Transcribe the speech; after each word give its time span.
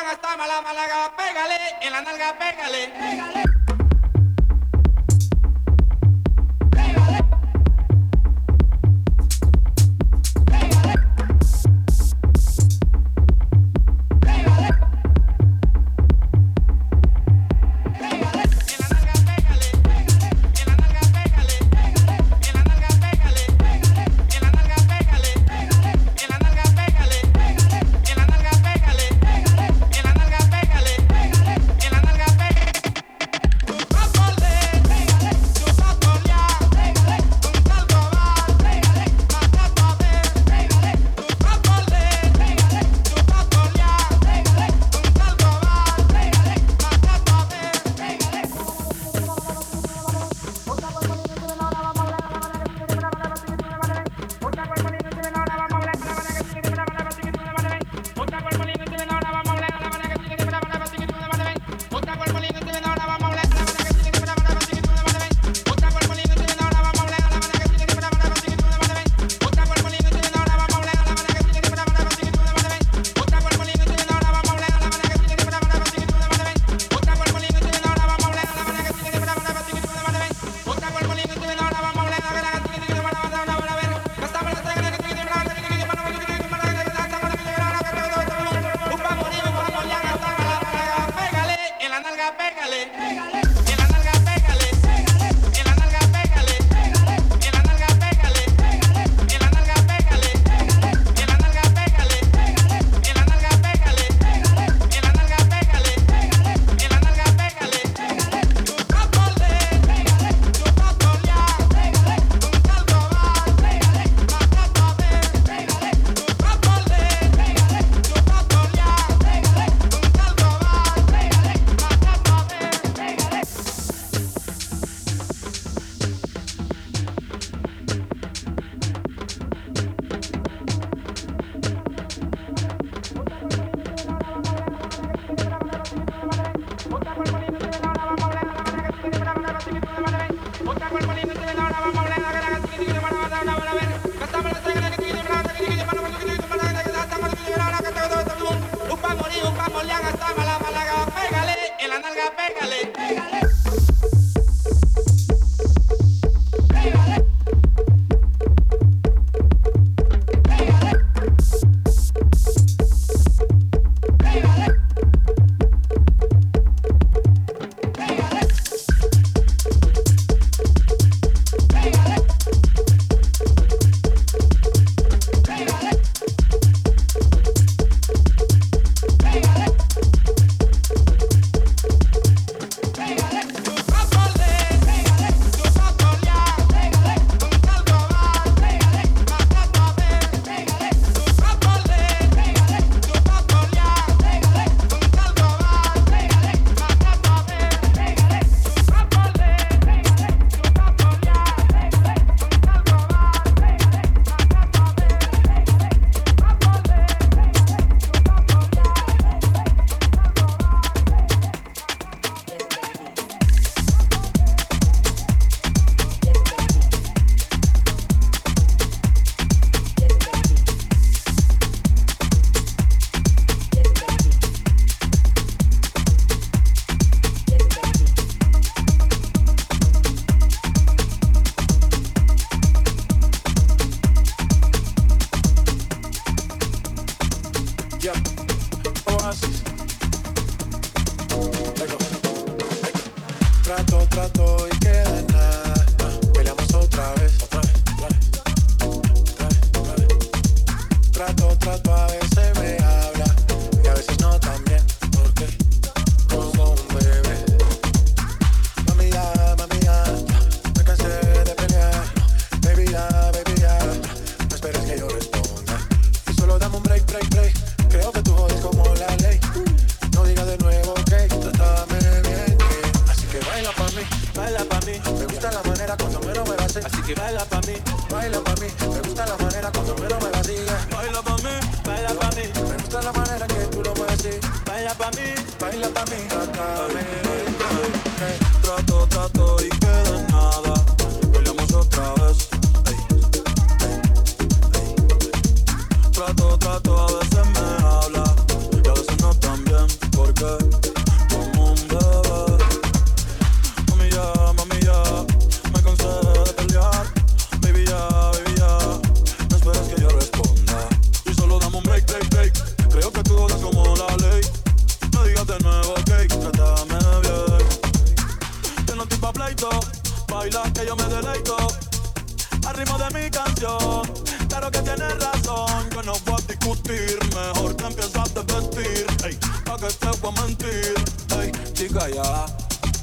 gana 0.00 0.12
está 0.12 0.36
mala, 0.36 0.62
malaga, 0.62 1.12
pégale, 1.16 1.58
en 1.82 1.92
la 1.92 2.00
nalga, 2.00 2.32
pégale. 2.38 2.92
pégale. 2.98 3.59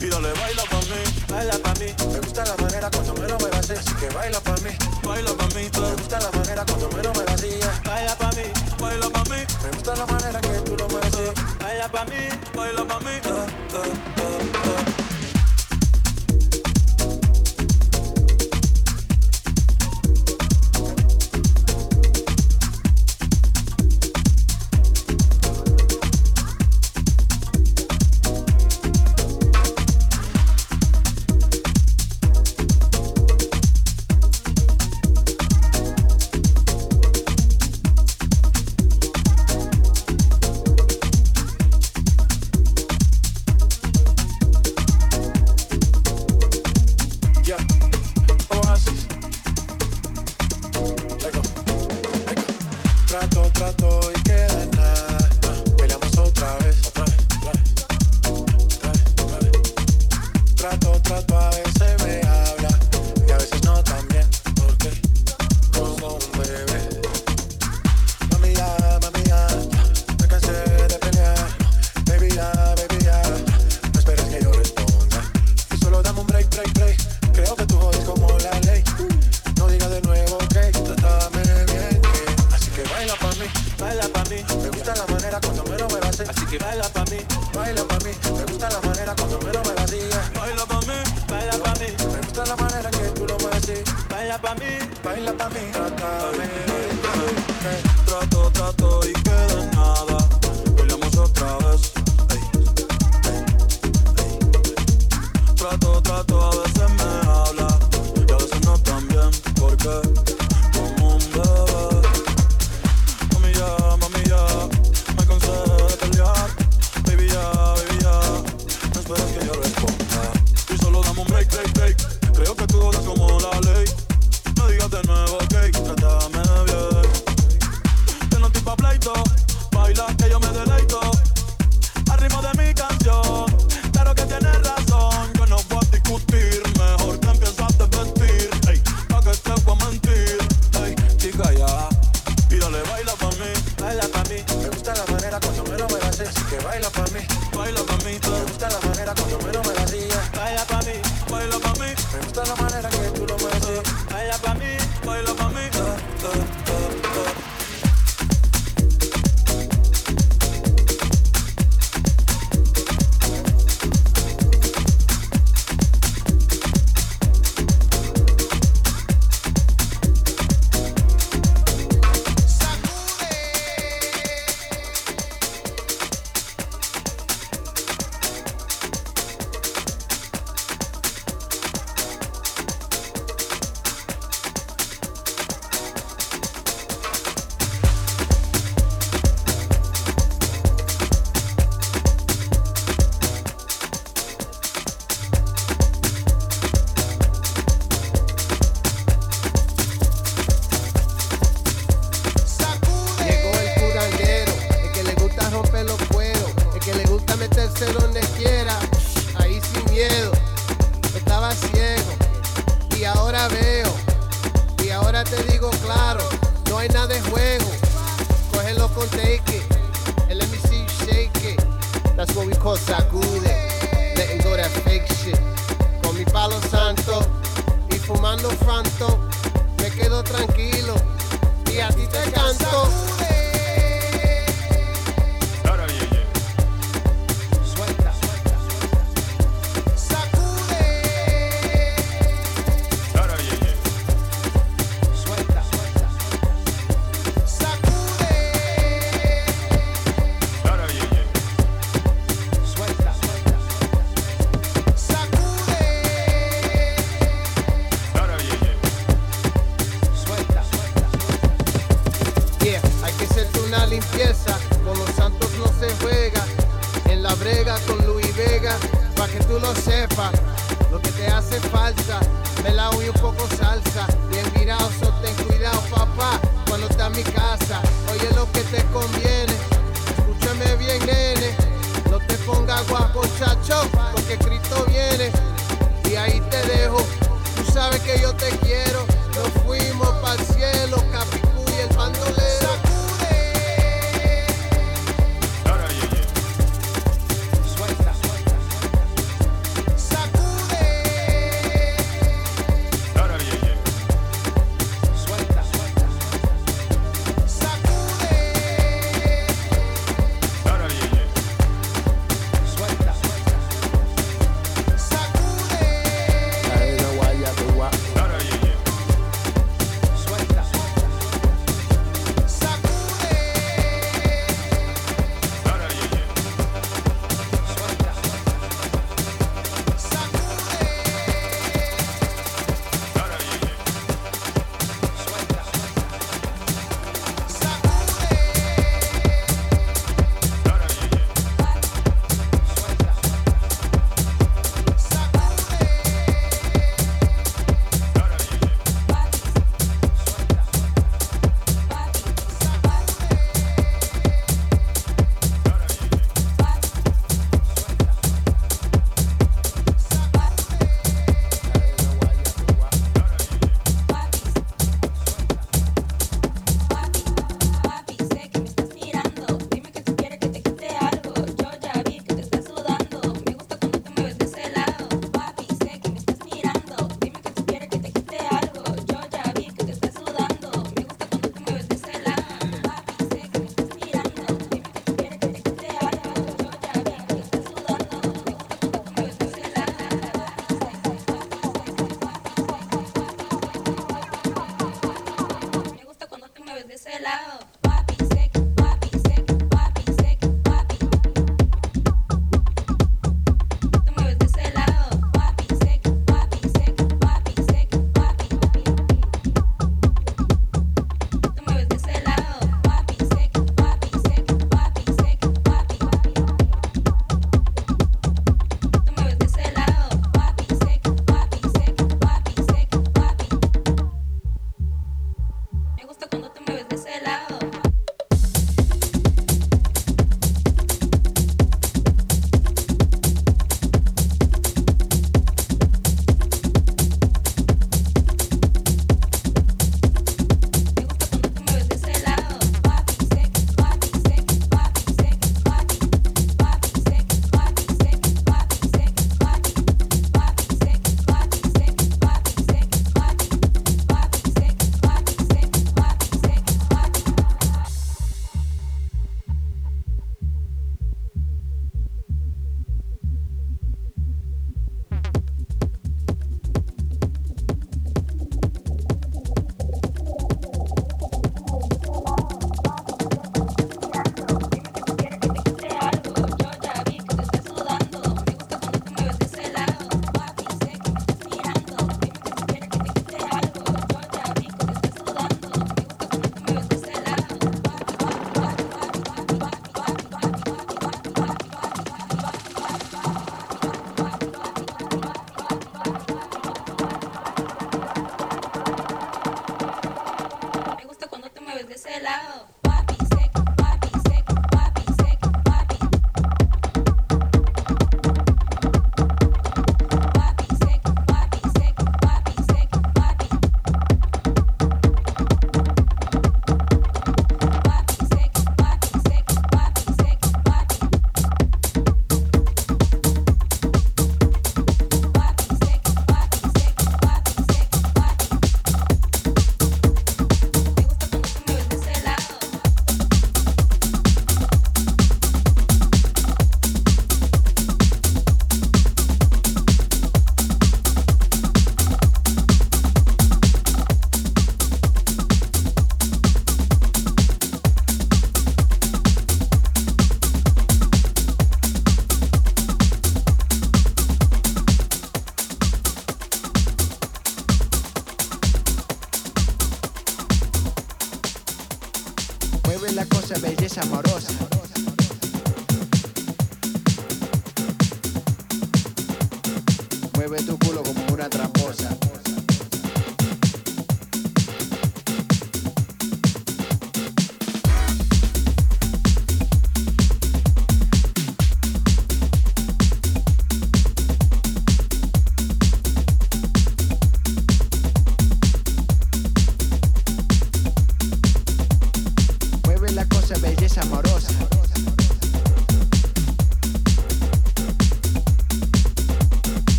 Y 0.00 0.08
dale, 0.08 0.32
baila 0.34 0.62
pa' 0.64 0.80
mí, 0.80 1.00
baila 1.28 1.58
pa' 1.58 1.74
mí. 1.74 1.86
Me 2.12 2.20
gusta 2.20 2.44
la 2.44 2.56
manera 2.56 2.90
cuando 2.90 3.14
me 3.14 3.28
lo 3.28 3.38
me 3.38 3.44
eh. 3.44 3.60
así, 3.60 3.94
que 3.94 4.08
baila 4.10 4.40
pa' 4.40 4.56
mí, 4.56 4.70
baila 5.02 5.32
pa' 5.32 5.46
mí. 5.54 5.70
Me 5.80 5.92
gusta 5.94 6.20
la 6.20 6.30
manera 6.32 6.64
cuando 6.64 6.88
me 6.90 7.02
lo 7.02 7.12
me 7.14 7.24
vacía. 7.24 7.66
Eh. 7.66 7.80
Baila 7.84 8.16
pa' 8.16 8.30
mí, 8.32 8.42
baila 8.80 9.10
pa' 9.10 9.24
mí. 9.24 9.36
Me 9.62 9.70
gusta 9.70 9.96
la 9.96 10.06
manera 10.06 10.40
que 10.40 10.60
tú 10.60 10.76
lo 10.76 10.88
me 10.88 10.98
así. 10.98 11.26
Baila 11.60 11.88
pa' 11.88 12.04
mí, 12.04 12.28
baila 12.54 12.84
pa' 12.84 13.00
mí. 13.00 13.20
Uh, 13.24 13.76
uh, 13.76 15.00
uh, 15.00 15.03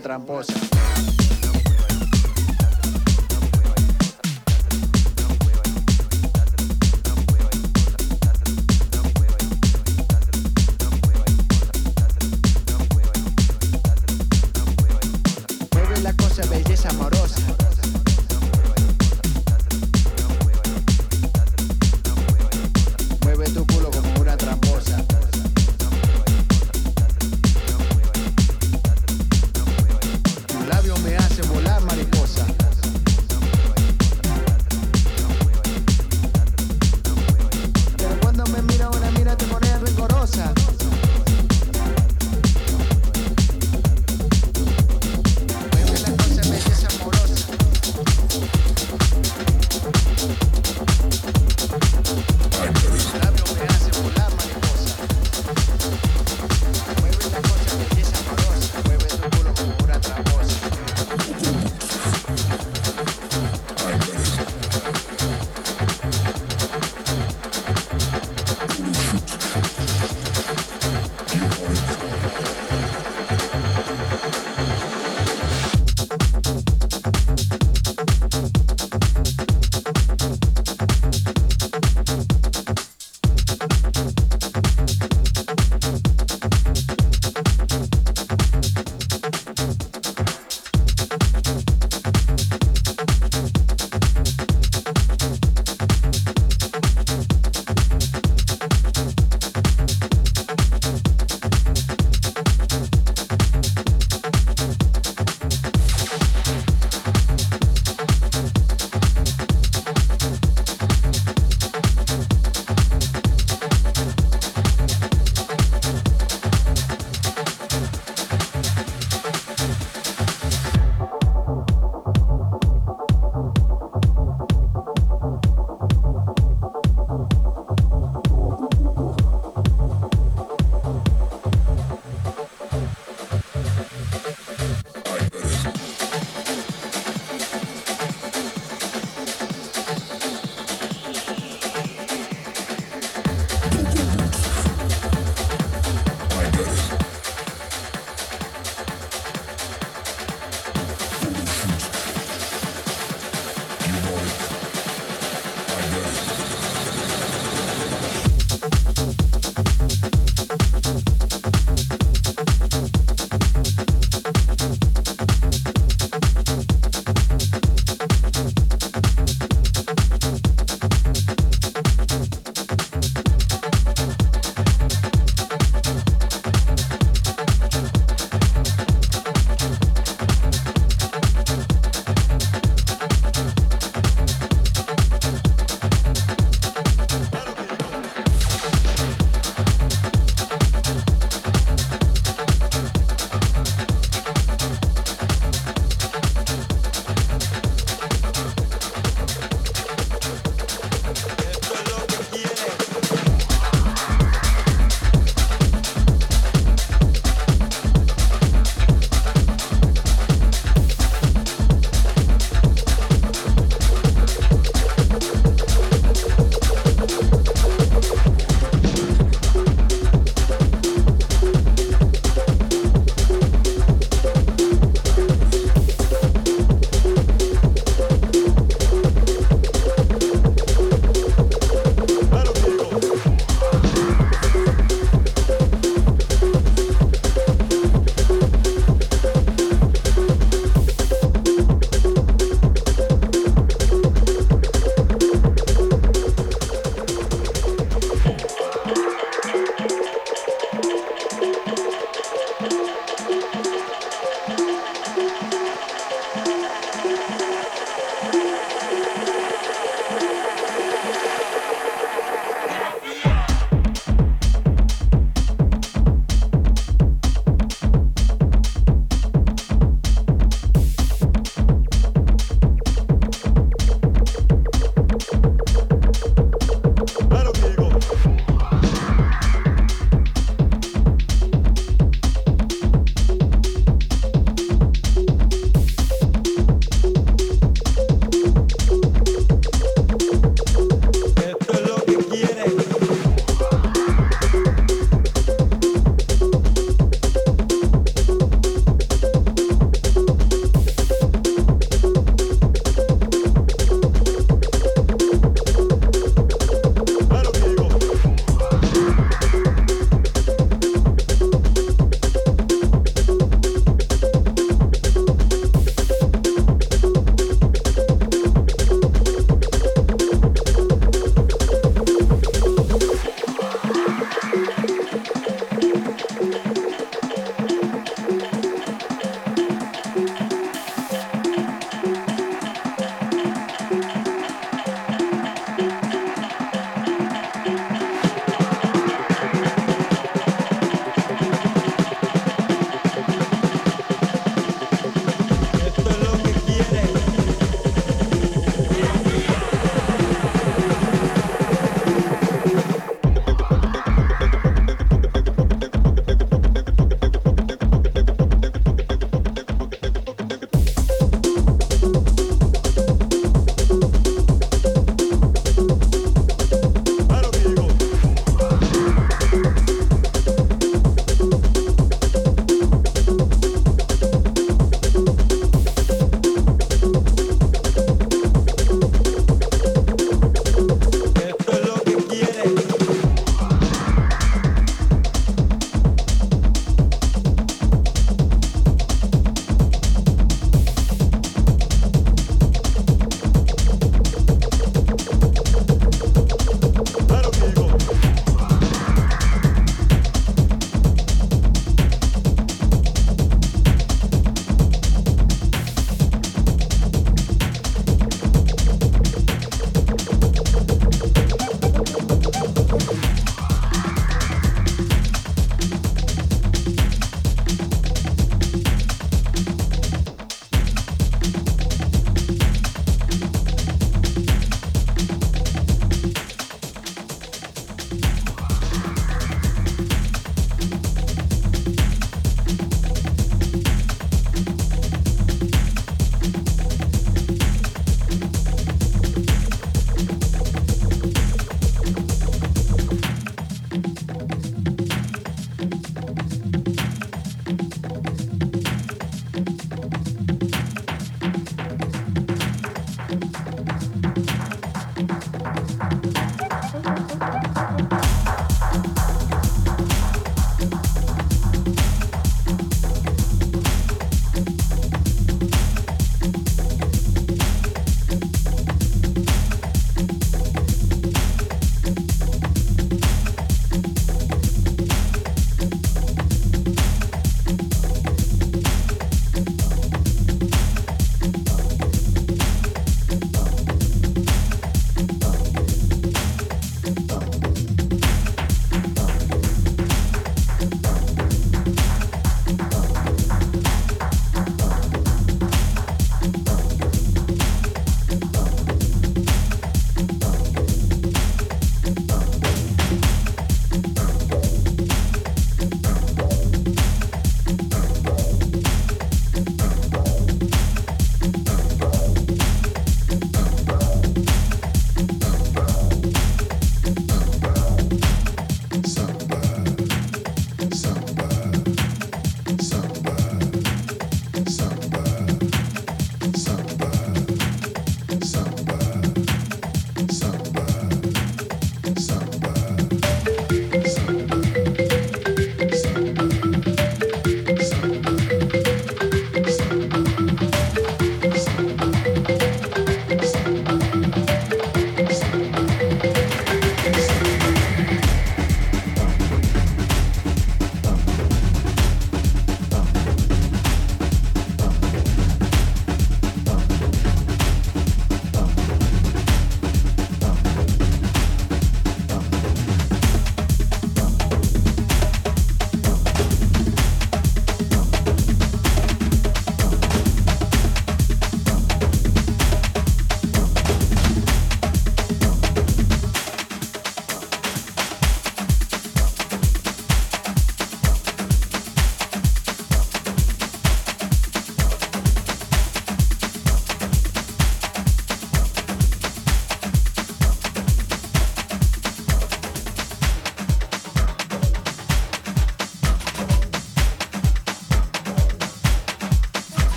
tramposa. 0.00 0.71